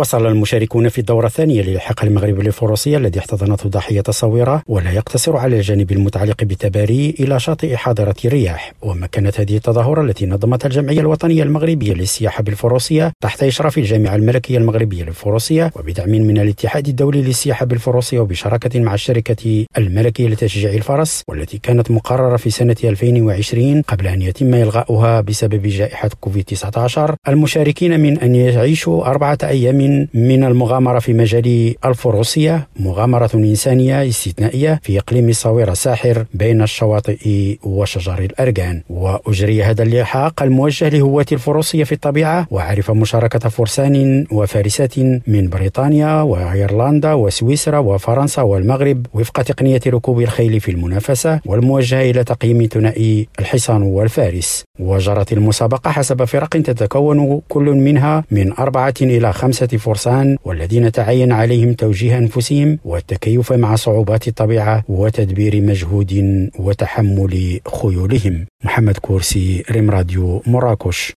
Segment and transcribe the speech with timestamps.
[0.00, 5.56] وصل المشاركون في الدورة الثانية للحق المغرب للفروسية الذي احتضنته ضاحية صويرة ولا يقتصر على
[5.56, 11.92] الجانب المتعلق بتباري إلى شاطئ حاضرة الرياح ومكنت هذه التظاهرة التي نظمتها الجمعية الوطنية المغربية
[11.92, 18.80] للسياحة بالفروسية تحت إشراف الجامعة الملكية المغربية للفروسية وبدعم من الاتحاد الدولي للسياحة بالفروسية وبشراكة
[18.80, 25.20] مع الشركة الملكية لتشجيع الفرس والتي كانت مقررة في سنة 2020 قبل أن يتم إلغاؤها
[25.20, 29.80] بسبب جائحة كوفيد 19 المشاركين من أن يعيشوا أربعة أيام
[30.14, 38.18] من المغامرة في مجال الفروسية مغامرة إنسانية استثنائية في إقليم الصويرة الساحر بين الشواطئ وشجر
[38.18, 38.82] الأرجان.
[38.90, 47.12] وأجري هذا اللحاق الموجه لهواة الفروسية في الطبيعة وعرف مشاركة فرسان وفارسات من بريطانيا وأيرلندا
[47.12, 54.64] وسويسرا وفرنسا والمغرب وفق تقنية ركوب الخيل في المنافسة والموجهة إلى تقييم ثنائي الحصان والفارس.
[54.80, 61.72] وجرت المسابقة حسب فرق تتكون كل منها من أربعة إلى خمسة فرسان والذين تعين عليهم
[61.72, 66.12] توجيه أنفسهم والتكيف مع صعوبات الطبيعة وتدبير مجهود
[66.58, 68.46] وتحمل خيولهم.
[68.64, 71.12] محمد كورسي ريم راديو مراكش.